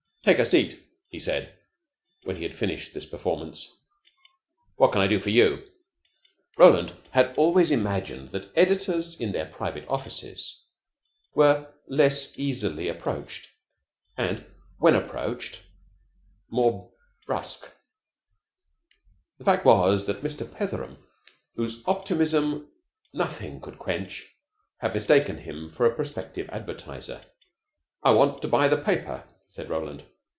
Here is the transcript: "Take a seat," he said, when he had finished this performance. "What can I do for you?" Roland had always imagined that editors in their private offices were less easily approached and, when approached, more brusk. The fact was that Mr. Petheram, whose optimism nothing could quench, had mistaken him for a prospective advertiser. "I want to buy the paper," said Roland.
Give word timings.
"Take 0.23 0.37
a 0.37 0.45
seat," 0.45 0.79
he 1.09 1.19
said, 1.19 1.51
when 2.25 2.35
he 2.35 2.43
had 2.43 2.53
finished 2.53 2.93
this 2.93 3.07
performance. 3.07 3.75
"What 4.75 4.91
can 4.91 5.01
I 5.01 5.07
do 5.07 5.19
for 5.19 5.31
you?" 5.31 5.63
Roland 6.57 6.93
had 7.09 7.33
always 7.37 7.71
imagined 7.71 8.29
that 8.29 8.55
editors 8.55 9.19
in 9.19 9.31
their 9.31 9.47
private 9.47 9.83
offices 9.87 10.63
were 11.33 11.73
less 11.87 12.37
easily 12.37 12.87
approached 12.87 13.49
and, 14.15 14.45
when 14.77 14.93
approached, 14.93 15.65
more 16.51 16.91
brusk. 17.25 17.71
The 19.39 19.45
fact 19.45 19.65
was 19.65 20.05
that 20.05 20.21
Mr. 20.21 20.47
Petheram, 20.47 20.97
whose 21.55 21.81
optimism 21.87 22.69
nothing 23.11 23.59
could 23.59 23.79
quench, 23.79 24.31
had 24.77 24.93
mistaken 24.93 25.39
him 25.39 25.71
for 25.71 25.87
a 25.87 25.95
prospective 25.95 26.47
advertiser. 26.51 27.21
"I 28.03 28.11
want 28.11 28.43
to 28.43 28.47
buy 28.47 28.67
the 28.67 28.77
paper," 28.77 29.23
said 29.47 29.69
Roland. 29.69 30.05